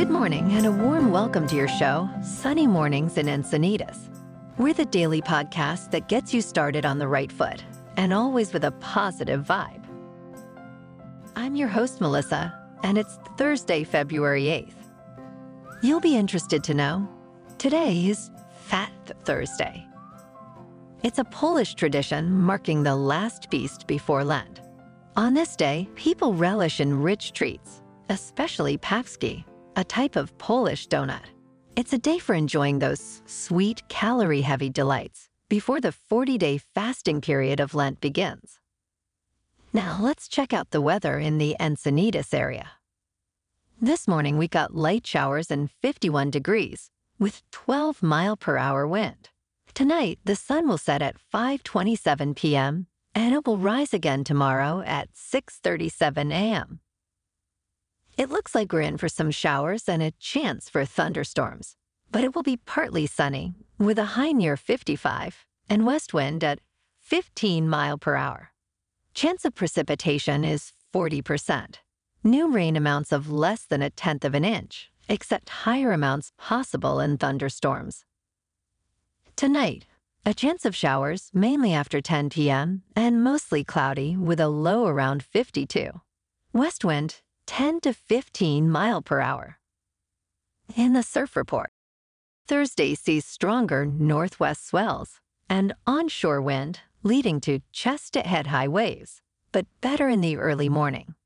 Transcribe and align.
Good 0.00 0.08
morning 0.08 0.52
and 0.52 0.64
a 0.64 0.72
warm 0.72 1.10
welcome 1.10 1.46
to 1.48 1.54
your 1.54 1.68
show, 1.68 2.08
Sunny 2.22 2.66
Mornings 2.66 3.18
in 3.18 3.26
Encinitas. 3.26 4.08
We're 4.56 4.72
the 4.72 4.86
daily 4.86 5.20
podcast 5.20 5.90
that 5.90 6.08
gets 6.08 6.32
you 6.32 6.40
started 6.40 6.86
on 6.86 6.98
the 6.98 7.06
right 7.06 7.30
foot 7.30 7.62
and 7.98 8.10
always 8.10 8.54
with 8.54 8.64
a 8.64 8.70
positive 8.70 9.44
vibe. 9.44 9.84
I'm 11.36 11.54
your 11.54 11.68
host, 11.68 12.00
Melissa, 12.00 12.58
and 12.82 12.96
it's 12.96 13.18
Thursday, 13.36 13.84
February 13.84 14.44
8th. 14.44 14.72
You'll 15.82 16.00
be 16.00 16.16
interested 16.16 16.64
to 16.64 16.72
know 16.72 17.06
today 17.58 18.06
is 18.06 18.30
Fat 18.54 18.90
Thursday. 19.24 19.86
It's 21.02 21.18
a 21.18 21.24
Polish 21.24 21.74
tradition 21.74 22.32
marking 22.32 22.82
the 22.82 22.96
last 22.96 23.50
feast 23.50 23.86
before 23.86 24.24
Lent. 24.24 24.62
On 25.16 25.34
this 25.34 25.56
day, 25.56 25.90
people 25.94 26.32
relish 26.32 26.80
in 26.80 27.02
rich 27.02 27.34
treats, 27.34 27.82
especially 28.08 28.78
papski, 28.78 29.44
a 29.80 29.84
type 29.84 30.14
of 30.14 30.36
Polish 30.36 30.88
donut. 30.88 31.24
It's 31.74 31.94
a 31.94 31.98
day 31.98 32.18
for 32.18 32.34
enjoying 32.34 32.80
those 32.80 33.22
sweet, 33.24 33.82
calorie 33.88 34.42
heavy 34.42 34.68
delights 34.68 35.30
before 35.48 35.80
the 35.80 35.92
40 35.92 36.36
day 36.36 36.58
fasting 36.74 37.22
period 37.22 37.60
of 37.60 37.74
Lent 37.74 37.98
begins. 37.98 38.58
Now, 39.72 39.98
let's 39.98 40.28
check 40.28 40.52
out 40.52 40.70
the 40.70 40.82
weather 40.82 41.18
in 41.18 41.38
the 41.38 41.56
Encinitas 41.58 42.34
area. 42.34 42.72
This 43.80 44.06
morning, 44.06 44.36
we 44.36 44.48
got 44.48 44.74
light 44.74 45.06
showers 45.06 45.50
and 45.50 45.70
51 45.70 46.30
degrees 46.30 46.90
with 47.18 47.42
12 47.50 48.02
mile 48.02 48.36
per 48.36 48.58
hour 48.58 48.86
wind. 48.86 49.30
Tonight, 49.72 50.18
the 50.26 50.36
sun 50.36 50.68
will 50.68 50.78
set 50.78 51.00
at 51.00 51.16
5:27 51.32 52.36
p.m. 52.36 52.86
and 53.14 53.32
it 53.32 53.46
will 53.46 53.56
rise 53.56 53.94
again 53.94 54.24
tomorrow 54.24 54.82
at 54.84 55.08
6:37 55.14 56.32
a.m. 56.32 56.80
It 58.20 58.28
looks 58.28 58.54
like 58.54 58.70
we're 58.70 58.82
in 58.82 58.98
for 58.98 59.08
some 59.08 59.30
showers 59.30 59.88
and 59.88 60.02
a 60.02 60.10
chance 60.10 60.68
for 60.68 60.84
thunderstorms, 60.84 61.76
but 62.12 62.22
it 62.22 62.34
will 62.34 62.42
be 62.42 62.58
partly 62.58 63.06
sunny 63.06 63.54
with 63.78 63.98
a 63.98 64.12
high 64.12 64.32
near 64.32 64.58
55 64.58 65.46
and 65.70 65.86
west 65.86 66.12
wind 66.12 66.44
at 66.44 66.60
15 67.00 67.66
mile 67.66 67.96
per 67.96 68.16
hour. 68.16 68.50
Chance 69.14 69.46
of 69.46 69.54
precipitation 69.54 70.44
is 70.44 70.74
40%. 70.92 71.76
New 72.22 72.52
rain 72.52 72.76
amounts 72.76 73.10
of 73.10 73.32
less 73.32 73.64
than 73.64 73.80
a 73.80 73.88
tenth 73.88 74.26
of 74.26 74.34
an 74.34 74.44
inch, 74.44 74.92
except 75.08 75.64
higher 75.64 75.90
amounts 75.90 76.32
possible 76.36 77.00
in 77.00 77.16
thunderstorms. 77.16 78.04
Tonight, 79.34 79.86
a 80.26 80.34
chance 80.34 80.66
of 80.66 80.76
showers 80.76 81.30
mainly 81.32 81.72
after 81.72 82.02
10 82.02 82.28
p.m. 82.28 82.82
and 82.94 83.24
mostly 83.24 83.64
cloudy 83.64 84.14
with 84.14 84.40
a 84.40 84.48
low 84.48 84.86
around 84.86 85.22
52. 85.22 86.02
West 86.52 86.84
wind 86.84 87.22
10 87.50 87.80
to 87.80 87.92
15 87.92 88.70
mile 88.70 89.02
per 89.02 89.20
hour. 89.20 89.58
In 90.76 90.92
the 90.92 91.02
surf 91.02 91.34
report, 91.34 91.72
Thursday 92.46 92.94
sees 92.94 93.24
stronger 93.24 93.84
northwest 93.84 94.68
swells 94.68 95.18
and 95.48 95.74
onshore 95.84 96.40
wind 96.40 96.78
leading 97.02 97.40
to 97.40 97.58
chest 97.72 98.12
to 98.12 98.20
head 98.20 98.46
high 98.46 98.68
waves, 98.68 99.20
but 99.50 99.66
better 99.80 100.08
in 100.08 100.20
the 100.20 100.36
early 100.36 100.68
morning. 100.68 101.16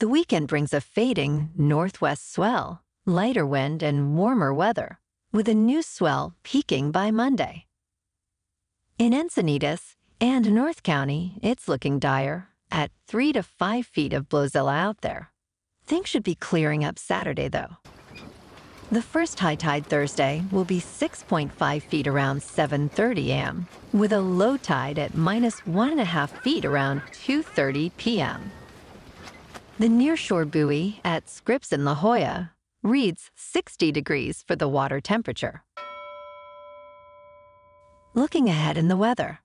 The 0.00 0.08
weekend 0.08 0.48
brings 0.48 0.74
a 0.74 0.82
fading 0.82 1.48
northwest 1.56 2.30
swell, 2.30 2.82
lighter 3.06 3.46
wind, 3.46 3.82
and 3.82 4.14
warmer 4.14 4.52
weather, 4.52 5.00
with 5.32 5.48
a 5.48 5.54
new 5.54 5.80
swell 5.80 6.34
peaking 6.42 6.90
by 6.92 7.10
Monday. 7.10 7.64
In 8.98 9.14
Encinitas 9.14 9.96
and 10.20 10.52
North 10.52 10.82
County, 10.82 11.38
it's 11.42 11.68
looking 11.68 11.98
dire 11.98 12.50
at 12.70 12.90
3 13.06 13.32
to 13.32 13.42
5 13.42 13.86
feet 13.86 14.12
of 14.12 14.28
blowzilla 14.28 14.76
out 14.76 15.00
there. 15.00 15.29
Things 15.90 16.08
should 16.08 16.22
be 16.22 16.36
clearing 16.36 16.84
up 16.84 17.00
Saturday, 17.00 17.48
though. 17.48 17.76
The 18.92 19.02
first 19.02 19.40
high 19.40 19.56
tide 19.56 19.84
Thursday 19.84 20.44
will 20.52 20.64
be 20.64 20.80
6.5 20.80 21.82
feet 21.82 22.06
around 22.06 22.42
7.30 22.42 23.30
a.m., 23.30 23.66
with 23.92 24.12
a 24.12 24.20
low 24.20 24.56
tide 24.56 25.00
at 25.00 25.16
minus 25.16 25.62
1.5 25.62 26.28
feet 26.42 26.64
around 26.64 27.00
2.30 27.10 27.90
p.m. 27.96 28.52
The 29.80 29.88
nearshore 29.88 30.48
buoy 30.48 31.00
at 31.04 31.28
Scripps 31.28 31.72
in 31.72 31.84
La 31.84 31.96
Jolla 31.96 32.52
reads 32.84 33.32
60 33.34 33.90
degrees 33.90 34.44
for 34.46 34.54
the 34.54 34.68
water 34.68 35.00
temperature. 35.00 35.64
Looking 38.14 38.48
ahead 38.48 38.78
in 38.78 38.86
the 38.86 38.96
weather. 38.96 39.40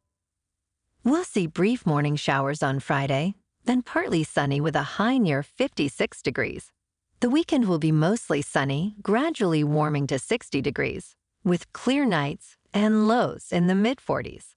We'll 1.04 1.24
see 1.24 1.48
brief 1.48 1.88
morning 1.88 2.16
showers 2.16 2.62
on 2.62 2.82
Friday, 2.82 3.34
then 3.66 3.82
partly 3.82 4.24
sunny 4.24 4.62
with 4.62 4.76
a 4.76 4.98
high 4.98 5.18
near 5.18 5.44
56 5.44 6.22
degrees. 6.22 6.72
The 7.20 7.30
weekend 7.30 7.68
will 7.68 7.80
be 7.80 7.92
mostly 7.92 8.42
sunny, 8.42 8.96
gradually 9.02 9.64
warming 9.64 10.08
to 10.08 10.20
60 10.20 10.62
degrees, 10.62 11.16
with 11.44 11.72
clear 11.74 12.06
nights 12.06 12.58
and 12.74 13.08
lows 13.08 13.48
in 13.52 13.68
the 13.68 13.76
mid 13.76 14.00
40s. 14.00 14.56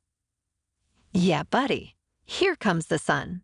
Yeah, 1.12 1.44
buddy, 1.44 1.96
here 2.24 2.56
comes 2.56 2.86
the 2.86 2.98
sun. 2.98 3.42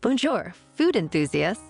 Bonjour, 0.00 0.54
food 0.74 0.96
enthusiasts. 0.96 1.64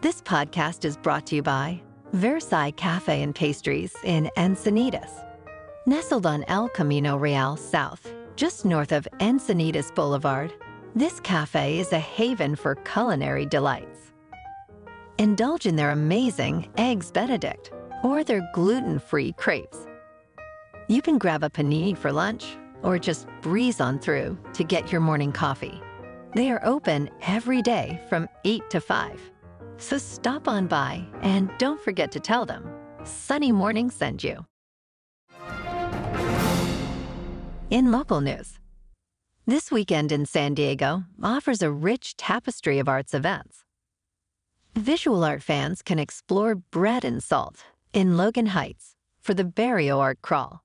This 0.00 0.20
podcast 0.20 0.84
is 0.84 0.96
brought 0.96 1.26
to 1.26 1.36
you 1.36 1.42
by 1.42 1.80
Versailles 2.12 2.72
Cafe 2.72 3.22
and 3.22 3.34
Pastries 3.34 3.94
in 4.04 4.30
Encinitas. 4.36 5.24
Nestled 5.86 6.26
on 6.26 6.44
El 6.48 6.68
Camino 6.68 7.16
Real 7.16 7.56
South, 7.56 8.12
just 8.42 8.64
north 8.64 8.90
of 8.90 9.06
Encinitas 9.20 9.94
Boulevard, 9.94 10.52
this 10.96 11.20
cafe 11.20 11.78
is 11.78 11.92
a 11.92 12.00
haven 12.00 12.56
for 12.56 12.74
culinary 12.74 13.46
delights. 13.46 14.12
Indulge 15.18 15.64
in 15.64 15.76
their 15.76 15.92
amazing 15.92 16.68
Eggs 16.76 17.12
Benedict 17.12 17.70
or 18.02 18.24
their 18.24 18.42
gluten 18.52 18.98
free 18.98 19.30
crepes. 19.34 19.86
You 20.88 21.00
can 21.00 21.18
grab 21.18 21.44
a 21.44 21.50
panini 21.50 21.96
for 21.96 22.10
lunch 22.10 22.56
or 22.82 22.98
just 22.98 23.28
breeze 23.42 23.80
on 23.80 24.00
through 24.00 24.36
to 24.54 24.64
get 24.64 24.90
your 24.90 25.00
morning 25.00 25.30
coffee. 25.30 25.80
They 26.34 26.50
are 26.50 26.66
open 26.66 27.10
every 27.20 27.62
day 27.62 28.00
from 28.08 28.28
8 28.44 28.68
to 28.70 28.80
5. 28.80 29.20
So 29.76 29.98
stop 29.98 30.48
on 30.48 30.66
by 30.66 31.06
and 31.20 31.48
don't 31.58 31.80
forget 31.80 32.10
to 32.10 32.18
tell 32.18 32.44
them 32.44 32.68
Sunny 33.04 33.52
Morning 33.52 33.88
sent 33.88 34.24
you. 34.24 34.44
In 37.72 37.90
local 37.90 38.20
news, 38.20 38.58
this 39.46 39.70
weekend 39.70 40.12
in 40.12 40.26
San 40.26 40.52
Diego 40.52 41.04
offers 41.22 41.62
a 41.62 41.70
rich 41.70 42.18
tapestry 42.18 42.78
of 42.78 42.86
arts 42.86 43.14
events. 43.14 43.64
Visual 44.74 45.24
art 45.24 45.42
fans 45.42 45.80
can 45.80 45.98
explore 45.98 46.54
Bread 46.54 47.02
and 47.02 47.22
Salt 47.22 47.64
in 47.94 48.18
Logan 48.18 48.48
Heights 48.48 48.94
for 49.22 49.32
the 49.32 49.44
Barrio 49.44 50.00
Art 50.00 50.20
Crawl. 50.20 50.60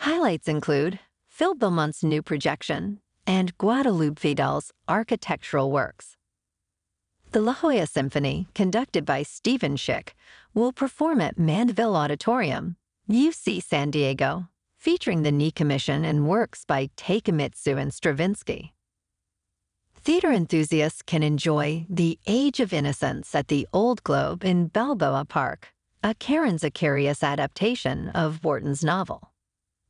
Highlights 0.00 0.46
include 0.46 0.98
Phil 1.26 1.54
Beaumont's 1.54 2.04
new 2.04 2.20
projection 2.20 3.00
and 3.26 3.56
Guadalupe 3.56 4.20
Vidal's 4.20 4.72
architectural 4.86 5.70
works. 5.70 6.18
The 7.30 7.40
La 7.40 7.54
Jolla 7.54 7.86
Symphony, 7.86 8.46
conducted 8.54 9.06
by 9.06 9.22
Steven 9.22 9.76
Schick, 9.76 10.10
will 10.52 10.74
perform 10.74 11.22
at 11.22 11.38
Mandeville 11.38 11.96
Auditorium, 11.96 12.76
UC 13.08 13.62
San 13.62 13.90
Diego, 13.90 14.48
featuring 14.82 15.22
the 15.22 15.30
Knee 15.30 15.52
Commission 15.52 16.04
and 16.04 16.26
works 16.26 16.64
by 16.64 16.88
Takemitsu 16.96 17.78
and 17.78 17.94
Stravinsky. 17.94 18.74
Theater 19.94 20.32
enthusiasts 20.32 21.02
can 21.02 21.22
enjoy 21.22 21.86
The 21.88 22.18
Age 22.26 22.58
of 22.58 22.72
Innocence 22.72 23.32
at 23.32 23.46
the 23.46 23.68
Old 23.72 24.02
Globe 24.02 24.44
in 24.44 24.66
Balboa 24.66 25.24
Park, 25.24 25.68
a 26.02 26.14
Karen 26.14 26.58
Zacharias 26.58 27.22
adaptation 27.22 28.08
of 28.08 28.42
Wharton's 28.42 28.82
novel. 28.82 29.30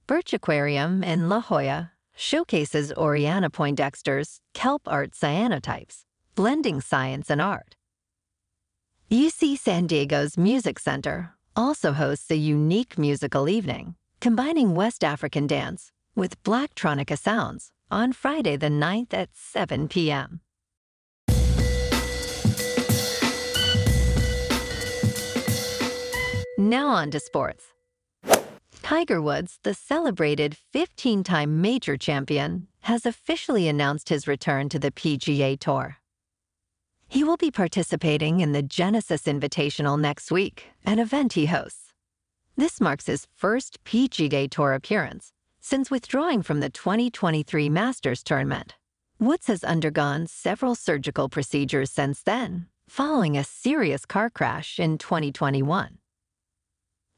Birch 0.06 0.34
Aquarium 0.34 1.02
in 1.02 1.30
La 1.30 1.40
Jolla 1.40 1.92
showcases 2.14 2.92
Oriana 2.92 3.48
Poindexter's 3.48 4.40
kelp 4.52 4.82
art 4.86 5.12
cyanotypes, 5.12 6.02
blending 6.34 6.82
science 6.82 7.30
and 7.30 7.40
art. 7.40 7.76
UC 9.10 9.56
San 9.56 9.86
Diego's 9.86 10.36
Music 10.36 10.78
Center 10.78 11.32
also 11.56 11.92
hosts 11.92 12.30
a 12.30 12.36
unique 12.36 12.98
musical 12.98 13.48
evening 13.48 13.94
combining 14.22 14.76
West 14.76 15.02
African 15.02 15.48
dance 15.48 15.90
with 16.14 16.40
Blacktronica 16.44 17.18
sounds 17.18 17.72
on 17.90 18.12
Friday 18.12 18.56
the 18.56 18.68
9th 18.68 19.12
at 19.12 19.30
7 19.34 19.88
p.m. 19.88 20.40
Now 26.56 26.86
on 26.86 27.10
to 27.10 27.18
sports. 27.18 27.64
Tiger 28.84 29.20
Woods, 29.20 29.58
the 29.64 29.74
celebrated 29.74 30.56
15 30.70 31.24
time 31.24 31.60
major 31.60 31.96
champion, 31.96 32.68
has 32.82 33.04
officially 33.04 33.66
announced 33.66 34.08
his 34.08 34.28
return 34.28 34.68
to 34.68 34.78
the 34.78 34.92
PGA 34.92 35.58
Tour. 35.58 35.96
He 37.08 37.24
will 37.24 37.36
be 37.36 37.50
participating 37.50 38.38
in 38.38 38.52
the 38.52 38.62
Genesis 38.62 39.24
Invitational 39.24 39.98
next 39.98 40.30
week, 40.30 40.66
an 40.86 41.00
event 41.00 41.32
he 41.32 41.46
hosts. 41.46 41.81
This 42.56 42.80
marks 42.80 43.06
his 43.06 43.26
first 43.34 43.82
PGA 43.84 44.50
Tour 44.50 44.74
appearance 44.74 45.32
since 45.60 45.90
withdrawing 45.90 46.42
from 46.42 46.60
the 46.60 46.68
2023 46.68 47.68
Masters 47.68 48.22
tournament. 48.22 48.74
Woods 49.18 49.46
has 49.46 49.62
undergone 49.62 50.26
several 50.26 50.74
surgical 50.74 51.28
procedures 51.28 51.90
since 51.90 52.22
then, 52.22 52.66
following 52.88 53.36
a 53.36 53.44
serious 53.44 54.04
car 54.04 54.28
crash 54.28 54.80
in 54.80 54.98
2021. 54.98 55.98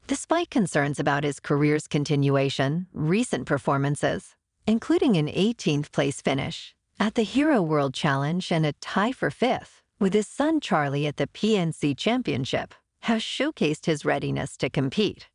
Despite 0.07 0.51
concerns 0.51 0.99
about 0.99 1.23
his 1.23 1.39
career's 1.39 1.87
continuation, 1.87 2.85
recent 2.93 3.47
performances, 3.47 4.35
including 4.67 5.17
an 5.17 5.27
18th 5.27 5.91
place 5.91 6.21
finish 6.21 6.75
at 6.99 7.15
the 7.15 7.23
Hero 7.23 7.61
World 7.61 7.95
Challenge 7.95 8.51
and 8.51 8.65
a 8.65 8.73
tie 8.73 9.11
for 9.11 9.31
fifth 9.31 9.81
with 9.99 10.13
his 10.13 10.27
son 10.27 10.59
Charlie 10.59 11.07
at 11.07 11.17
the 11.17 11.27
PNC 11.27 11.97
Championship, 11.97 12.75
have 13.05 13.21
showcased 13.21 13.85
his 13.85 14.03
readiness 14.03 14.57
to 14.57 14.67
compete. 14.67 15.27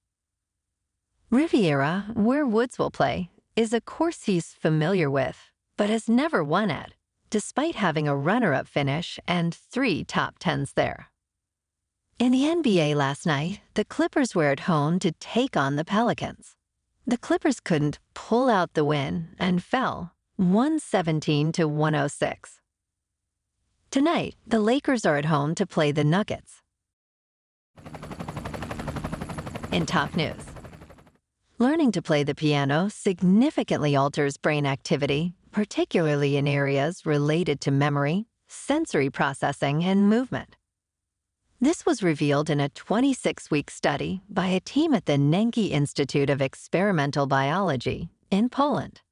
Riviera, 1.30 2.06
where 2.14 2.44
Woods 2.44 2.80
will 2.80 2.90
play, 2.90 3.30
is 3.54 3.72
a 3.72 3.80
course 3.80 4.24
he's 4.24 4.54
familiar 4.54 5.08
with, 5.08 5.38
but 5.76 5.88
has 5.88 6.08
never 6.08 6.42
won 6.42 6.68
at, 6.68 6.94
despite 7.30 7.76
having 7.76 8.08
a 8.08 8.16
runner 8.16 8.52
up 8.52 8.66
finish 8.66 9.20
and 9.28 9.54
three 9.54 10.02
top 10.02 10.34
tens 10.40 10.72
there. 10.72 11.10
In 12.18 12.32
the 12.32 12.42
NBA 12.42 12.96
last 12.96 13.24
night, 13.24 13.60
the 13.74 13.84
Clippers 13.84 14.34
were 14.34 14.50
at 14.50 14.66
home 14.68 14.98
to 14.98 15.12
take 15.12 15.56
on 15.56 15.76
the 15.76 15.84
Pelicans. 15.84 16.56
The 17.06 17.18
Clippers 17.18 17.60
couldn't 17.60 18.00
pull 18.14 18.50
out 18.50 18.74
the 18.74 18.84
win 18.84 19.28
and 19.38 19.62
fell 19.62 20.12
117 20.38 21.52
to 21.52 21.68
106. 21.68 22.60
Tonight, 23.92 24.34
the 24.44 24.58
Lakers 24.60 25.06
are 25.06 25.16
at 25.16 25.26
home 25.26 25.54
to 25.54 25.66
play 25.66 25.92
the 25.92 26.04
Nuggets. 26.04 26.62
In 29.72 29.86
top 29.86 30.16
news, 30.16 30.44
learning 31.58 31.92
to 31.92 32.02
play 32.02 32.24
the 32.24 32.34
piano 32.34 32.88
significantly 32.92 33.94
alters 33.94 34.36
brain 34.36 34.66
activity, 34.66 35.34
particularly 35.52 36.36
in 36.36 36.48
areas 36.48 37.06
related 37.06 37.60
to 37.60 37.70
memory, 37.70 38.26
sensory 38.48 39.10
processing, 39.10 39.84
and 39.84 40.08
movement. 40.08 40.56
This 41.60 41.86
was 41.86 42.02
revealed 42.02 42.50
in 42.50 42.58
a 42.58 42.68
26 42.70 43.50
week 43.52 43.70
study 43.70 44.22
by 44.28 44.48
a 44.48 44.60
team 44.60 44.92
at 44.92 45.06
the 45.06 45.18
Nencki 45.18 45.70
Institute 45.70 46.30
of 46.30 46.42
Experimental 46.42 47.28
Biology 47.28 48.08
in 48.30 48.48
Poland. 48.48 49.02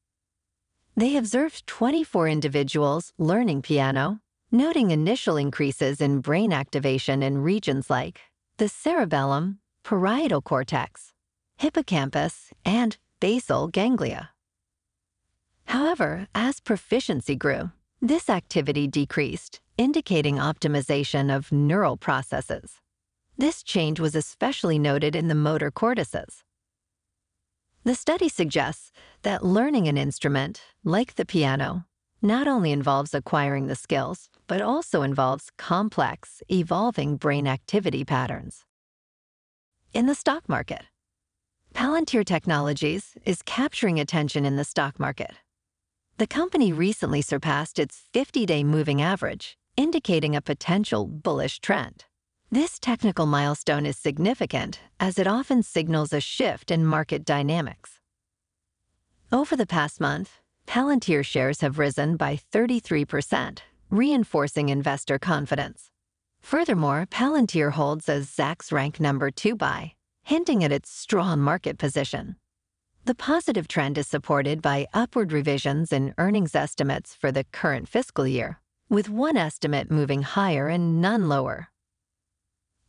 They 0.97 1.17
observed 1.17 1.69
24 1.69 2.27
individuals 2.27 3.13
learning 3.17 3.63
piano, 3.63 4.21
noting 4.51 4.91
initial 4.91 5.37
increases 5.37 6.01
in 6.01 6.21
brain 6.21 6.53
activation 6.53 7.23
in 7.23 7.39
regions 7.39 7.89
like 7.89 8.23
the 8.59 8.69
cerebellum, 8.69 9.61
parietal 9.85 10.43
cortex, 10.43 11.13
hippocampus, 11.57 12.53
and 12.65 12.99
basal 13.21 13.69
ganglia. 13.69 14.31
However, 15.67 16.27
as 16.35 16.61
proficiency 16.61 17.37
grew, 17.37 17.71
this 18.01 18.29
activity 18.29 18.87
decreased 18.87 19.61
indicating 19.77 20.37
optimization 20.37 21.35
of 21.35 21.53
neural 21.53 21.97
processes. 21.97 22.81
This 23.37 23.63
change 23.63 24.01
was 24.01 24.17
especially 24.17 24.79
noted 24.79 25.15
in 25.15 25.29
the 25.29 25.37
motor 25.37 25.71
cortices. 25.71 26.43
The 27.85 27.95
study 27.95 28.29
suggests 28.29 28.91
that 29.23 29.45
learning 29.45 29.87
an 29.87 29.97
instrument, 29.97 30.63
like 30.83 31.15
the 31.15 31.25
piano, 31.25 31.87
not 32.21 32.49
only 32.49 32.73
involves 32.73 33.15
acquiring 33.15 33.67
the 33.67 33.75
skills, 33.75 34.29
but 34.47 34.61
also 34.61 35.03
involves 35.03 35.51
complex, 35.57 36.43
evolving 36.51 37.17
brain 37.17 37.47
activity 37.47 38.05
patterns. 38.05 38.65
In 39.93 40.07
the 40.07 40.15
stock 40.15 40.49
market, 40.49 40.83
Palantir 41.75 42.25
Technologies 42.25 43.15
is 43.25 43.43
capturing 43.43 44.01
attention 44.01 44.45
in 44.45 44.57
the 44.57 44.65
stock 44.65 44.99
market. 44.99 45.33
The 46.17 46.27
company 46.27 46.73
recently 46.73 47.23
surpassed 47.23 47.79
its 47.79 48.05
50 48.13 48.47
day 48.47 48.65
moving 48.65 49.01
average 49.01 49.57
indicating 49.79 50.35
a 50.35 50.41
potential 50.41 51.07
bullish 51.07 51.61
trend. 51.61 52.05
This 52.51 52.81
technical 52.81 53.27
milestone 53.27 53.87
is 53.87 53.97
significant 53.97 54.81
as 54.99 55.21
it 55.21 55.29
often 55.29 55.63
signals 55.63 56.13
a 56.13 56.21
shift 56.21 56.73
in 56.73 56.85
market 56.85 57.25
dynamics. 57.25 58.01
Over 59.31 59.55
the 59.55 59.67
past 59.67 60.01
month, 60.01 60.41
Palantir 60.69 61.25
shares 61.25 61.63
have 61.63 61.79
risen 61.79 62.19
by 62.19 62.39
33%, 62.53 63.61
reinforcing 63.89 64.69
investor 64.69 65.19
confidence. 65.19 65.91
Furthermore, 66.43 67.07
Palantir 67.11 67.73
holds 67.73 68.07
as 68.07 68.29
Zacks 68.29 68.71
rank 68.71 69.01
number 69.01 69.31
2 69.31 69.57
buy, 69.57 69.95
hinting 70.25 70.63
at 70.63 70.71
its 70.71 70.91
strong 70.91 71.41
market 71.41 71.79
position. 71.79 72.37
The 73.07 73.15
positive 73.15 73.67
trend 73.67 73.97
is 73.97 74.07
supported 74.09 74.61
by 74.61 74.87
upward 74.93 75.33
revisions 75.33 75.91
in 75.91 76.13
earnings 76.19 76.55
estimates 76.55 77.15
for 77.15 77.33
the 77.33 77.45
current 77.45 77.89
fiscal 77.89 78.27
year, 78.27 78.61
with 78.91 79.09
one 79.09 79.39
estimate 79.39 79.91
moving 79.91 80.21
higher 80.21 80.69
and 80.69 81.01
none 81.01 81.31
lower. 81.31 81.69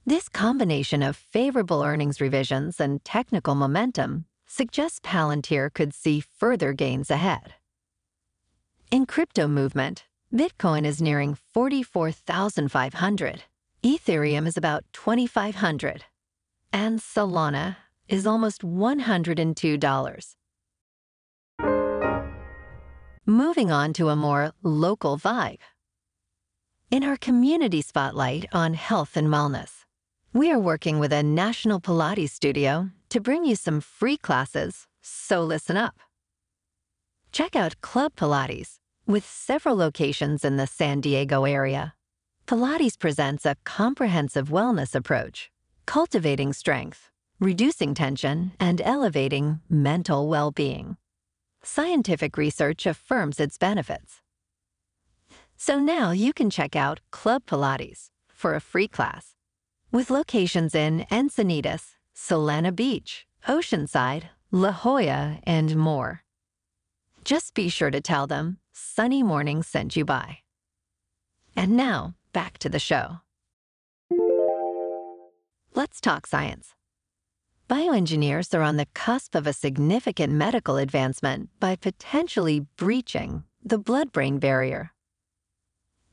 This 0.06 0.28
combination 0.28 1.02
of 1.02 1.16
favorable 1.16 1.81
earnings 1.81 2.20
revisions 2.20 2.81
and 2.81 3.02
technical 3.06 3.56
momentum 3.56 4.26
suggests 4.46 5.00
Palantir 5.00 5.74
could 5.74 5.94
see 5.94 6.20
further 6.20 6.74
gains 6.74 7.10
ahead. 7.10 7.54
In 8.91 9.06
crypto 9.06 9.47
movement, 9.47 10.06
Bitcoin 10.33 10.83
is 10.83 11.01
nearing 11.01 11.36
44,500, 11.36 13.44
Ethereum 13.83 14.47
is 14.47 14.57
about 14.57 14.83
2,500, 14.94 16.06
and 16.74 17.00
Solana 17.00 17.77
is 18.07 18.25
almost 18.25 18.63
$102. 18.63 20.36
Moving 23.25 23.71
on 23.71 23.94
to 23.94 24.09
a 24.09 24.15
more 24.15 24.53
local 24.63 25.18
vibe 25.18 25.59
in 26.92 27.03
our 27.03 27.18
community 27.18 27.83
spotlight 27.83 28.47
on 28.51 28.74
health 28.74 29.15
and 29.15 29.27
wellness, 29.27 29.85
we 30.33 30.51
are 30.51 30.57
working 30.57 30.97
with 30.97 31.13
a 31.13 31.21
national 31.21 31.80
Pilates 31.80 32.31
studio 32.31 32.89
to 33.09 33.19
bring 33.19 33.45
you 33.45 33.56
some 33.56 33.80
free 33.80 34.18
classes, 34.18 34.88
so 35.00 35.44
listen 35.44 35.77
up. 35.77 36.00
Check 37.31 37.56
out 37.56 37.80
Club 37.81 38.15
Pilates 38.15 38.79
with 39.09 39.25
several 39.25 39.75
locations 39.75 40.45
in 40.45 40.57
the 40.57 40.67
San 40.67 41.01
Diego 41.01 41.44
area. 41.44 41.95
Pilates 42.45 42.97
presents 42.97 43.44
a 43.44 43.56
comprehensive 43.63 44.50
wellness 44.50 44.94
approach, 44.94 45.50
cultivating 45.88 46.53
strength, 46.53 47.09
reducing 47.39 47.95
tension, 47.95 48.51
and 48.59 48.79
elevating 48.81 49.61
mental 49.67 50.29
well 50.29 50.51
being. 50.51 50.95
Scientific 51.63 52.38
research 52.38 52.85
affirms 52.85 53.39
its 53.39 53.57
benefits. 53.57 54.21
So 55.57 55.79
now 55.79 56.11
you 56.11 56.31
can 56.31 56.51
check 56.51 56.75
out 56.75 57.01
Club 57.09 57.41
Pilates 57.47 58.11
for 58.27 58.53
a 58.53 58.61
free 58.61 58.88
class 58.88 59.33
with 59.92 60.11
locations 60.11 60.75
in 60.75 61.07
Encinitas, 61.11 61.95
Solana 62.16 62.75
Beach, 62.75 63.25
Oceanside, 63.47 64.25
La 64.51 64.71
Jolla, 64.71 65.39
and 65.44 65.75
more. 65.75 66.23
Just 67.23 67.56
be 67.56 67.69
sure 67.69 67.92
to 67.92 68.01
tell 68.01 68.28
them 68.28 68.59
Sunny 68.81 69.24
Morning 69.24 69.62
sent 69.62 69.95
you 69.95 70.06
by. 70.06 70.40
And 71.56 71.76
now, 71.76 72.16
back 72.33 72.57
to 72.59 72.69
the 72.69 72.80
show. 72.80 73.19
Let's 75.76 76.00
talk 76.00 76.26
science. 76.26 76.74
Bioengineers 77.69 78.57
are 78.57 78.62
on 78.62 78.78
the 78.78 78.88
cusp 78.94 79.36
of 79.36 79.45
a 79.45 79.54
significant 79.54 80.33
medical 80.33 80.78
advancement 80.78 81.50
by 81.59 81.76
potentially 81.76 82.62
breaching 82.78 83.44
the 83.64 83.78
blood 83.78 84.12
brain 84.12 84.40
barrier. 84.40 84.92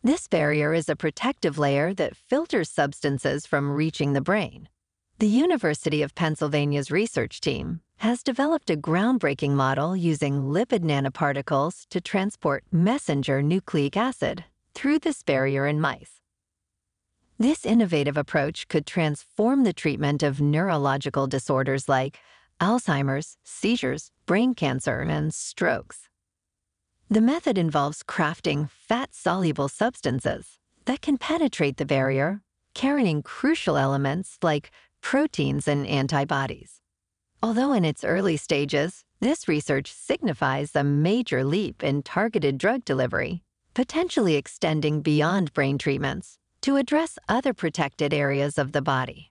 This 0.02 0.28
barrier 0.28 0.74
is 0.74 0.88
a 0.88 0.96
protective 0.96 1.58
layer 1.58 1.94
that 1.94 2.16
filters 2.16 2.68
substances 2.68 3.46
from 3.46 3.70
reaching 3.70 4.12
the 4.12 4.20
brain. 4.20 4.68
The 5.18 5.28
University 5.28 6.02
of 6.02 6.14
Pennsylvania's 6.14 6.90
research 6.90 7.40
team 7.40 7.80
has 7.98 8.22
developed 8.22 8.70
a 8.70 8.76
groundbreaking 8.76 9.52
model 9.52 9.96
using 9.96 10.42
lipid 10.42 10.80
nanoparticles 10.80 11.86
to 11.88 12.00
transport 12.00 12.64
messenger 12.70 13.42
nucleic 13.42 13.96
acid 13.96 14.44
through 14.74 14.98
this 14.98 15.22
barrier 15.22 15.66
in 15.66 15.80
mice. 15.80 16.20
This 17.38 17.66
innovative 17.66 18.16
approach 18.16 18.68
could 18.68 18.86
transform 18.86 19.64
the 19.64 19.72
treatment 19.72 20.22
of 20.22 20.40
neurological 20.40 21.26
disorders 21.26 21.88
like 21.88 22.18
Alzheimer's, 22.60 23.36
seizures, 23.44 24.10
brain 24.24 24.54
cancer, 24.54 25.00
and 25.00 25.34
strokes. 25.34 26.08
The 27.10 27.20
method 27.20 27.58
involves 27.58 28.02
crafting 28.02 28.70
fat 28.70 29.14
soluble 29.14 29.68
substances 29.68 30.58
that 30.86 31.02
can 31.02 31.18
penetrate 31.18 31.76
the 31.76 31.84
barrier, 31.84 32.42
carrying 32.74 33.22
crucial 33.22 33.76
elements 33.76 34.38
like 34.42 34.70
proteins 35.02 35.68
and 35.68 35.86
antibodies. 35.86 36.80
Although 37.46 37.74
in 37.74 37.84
its 37.84 38.02
early 38.02 38.36
stages, 38.36 39.04
this 39.20 39.46
research 39.46 39.92
signifies 39.92 40.74
a 40.74 40.82
major 40.82 41.44
leap 41.44 41.84
in 41.84 42.02
targeted 42.02 42.58
drug 42.58 42.84
delivery, 42.84 43.44
potentially 43.72 44.34
extending 44.34 45.00
beyond 45.00 45.52
brain 45.52 45.78
treatments 45.78 46.38
to 46.62 46.74
address 46.74 47.20
other 47.28 47.54
protected 47.54 48.12
areas 48.12 48.58
of 48.58 48.72
the 48.72 48.82
body. 48.82 49.30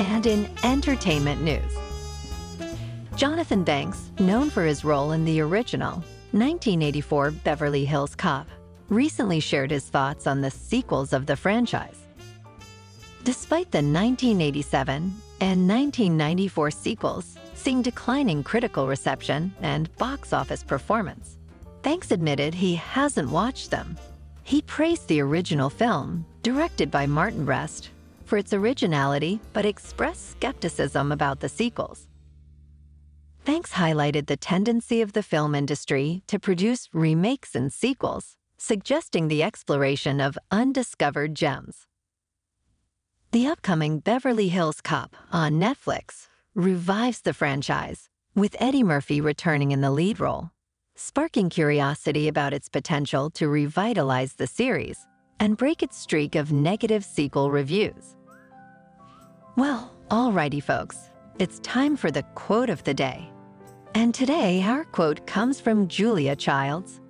And 0.00 0.26
in 0.26 0.50
entertainment 0.64 1.40
news, 1.40 1.72
Jonathan 3.14 3.62
Banks, 3.62 4.10
known 4.18 4.50
for 4.50 4.64
his 4.64 4.84
role 4.84 5.12
in 5.12 5.24
the 5.24 5.40
original 5.40 6.02
1984 6.32 7.30
Beverly 7.30 7.84
Hills 7.84 8.16
Cop, 8.16 8.48
recently 8.88 9.38
shared 9.38 9.70
his 9.70 9.84
thoughts 9.84 10.26
on 10.26 10.40
the 10.40 10.50
sequels 10.50 11.12
of 11.12 11.26
the 11.26 11.36
franchise. 11.36 12.00
Despite 13.22 13.70
the 13.70 13.78
1987 13.78 15.14
and 15.40 15.68
1994 15.68 16.70
sequels 16.70 17.38
seeing 17.54 17.82
declining 17.82 18.42
critical 18.42 18.86
reception 18.86 19.54
and 19.62 19.94
box 19.96 20.32
office 20.32 20.62
performance, 20.62 21.38
Banks 21.82 22.10
admitted 22.10 22.54
he 22.54 22.74
hasn't 22.74 23.30
watched 23.30 23.70
them. 23.70 23.96
He 24.42 24.62
praised 24.62 25.08
the 25.08 25.20
original 25.20 25.70
film, 25.70 26.24
directed 26.42 26.90
by 26.90 27.06
Martin 27.06 27.44
Brest, 27.44 27.90
for 28.24 28.38
its 28.38 28.52
originality 28.52 29.40
but 29.52 29.66
expressed 29.66 30.30
skepticism 30.30 31.12
about 31.12 31.40
the 31.40 31.48
sequels. 31.48 32.06
Banks 33.44 33.72
highlighted 33.72 34.26
the 34.26 34.38
tendency 34.38 35.02
of 35.02 35.12
the 35.12 35.22
film 35.22 35.54
industry 35.54 36.22
to 36.26 36.38
produce 36.38 36.88
remakes 36.94 37.54
and 37.54 37.70
sequels, 37.70 38.36
suggesting 38.56 39.28
the 39.28 39.42
exploration 39.42 40.20
of 40.20 40.38
undiscovered 40.50 41.34
gems. 41.34 41.86
The 43.34 43.48
upcoming 43.48 43.98
Beverly 43.98 44.46
Hills 44.46 44.80
Cop 44.80 45.16
on 45.32 45.54
Netflix 45.54 46.28
revives 46.54 47.22
the 47.22 47.34
franchise, 47.34 48.08
with 48.36 48.54
Eddie 48.60 48.84
Murphy 48.84 49.20
returning 49.20 49.72
in 49.72 49.80
the 49.80 49.90
lead 49.90 50.20
role, 50.20 50.52
sparking 50.94 51.50
curiosity 51.50 52.28
about 52.28 52.52
its 52.52 52.68
potential 52.68 53.30
to 53.30 53.48
revitalize 53.48 54.34
the 54.34 54.46
series 54.46 55.04
and 55.40 55.56
break 55.56 55.82
its 55.82 55.98
streak 55.98 56.36
of 56.36 56.52
negative 56.52 57.04
sequel 57.04 57.50
reviews. 57.50 58.14
Well, 59.56 59.92
alrighty, 60.12 60.62
folks, 60.62 61.10
it's 61.40 61.58
time 61.58 61.96
for 61.96 62.12
the 62.12 62.22
quote 62.36 62.70
of 62.70 62.84
the 62.84 62.94
day. 62.94 63.28
And 63.96 64.14
today, 64.14 64.62
our 64.62 64.84
quote 64.84 65.26
comes 65.26 65.60
from 65.60 65.88
Julia 65.88 66.36
Childs. 66.36 67.00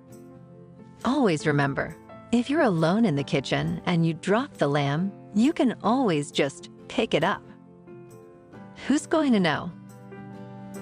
Always 1.05 1.45
remember 1.45 1.95
if 2.31 2.49
you're 2.49 2.61
alone 2.61 3.05
in 3.05 3.15
the 3.15 3.23
kitchen 3.23 3.79
and 3.85 4.03
you 4.03 4.15
drop 4.15 4.57
the 4.57 4.67
lamb, 4.67 5.11
you 5.35 5.51
can 5.51 5.75
always 5.83 6.31
just 6.31 6.69
pick 6.87 7.13
it 7.13 7.23
up. 7.23 7.43
Who's 8.87 9.05
going 9.05 9.33
to 9.33 9.39
know? 9.39 9.71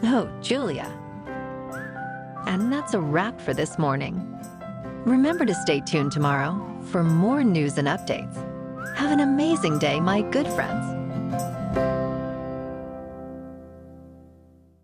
Oh, 0.03 0.29
Julia. 0.41 0.87
And 2.45 2.71
that's 2.71 2.93
a 2.93 3.01
wrap 3.01 3.41
for 3.41 3.53
this 3.53 3.79
morning. 3.79 4.29
Remember 5.05 5.45
to 5.45 5.55
stay 5.55 5.81
tuned 5.81 6.11
tomorrow 6.11 6.55
for 6.91 7.03
more 7.03 7.43
news 7.43 7.77
and 7.77 7.87
updates. 7.87 8.35
Have 8.95 9.11
an 9.11 9.21
amazing 9.21 9.79
day, 9.79 9.99
my 9.99 10.21
good 10.21 10.47
friends. 10.47 10.92